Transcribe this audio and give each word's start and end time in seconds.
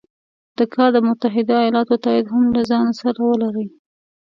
دا 0.57 0.65
کار 0.75 0.89
د 0.93 0.97
متحدو 1.07 1.53
ایالتونو 1.63 2.01
تایید 2.05 2.27
هم 2.33 2.43
له 2.55 2.61
ځانه 2.69 2.93
سره 3.01 3.19
ولري. 3.29 3.65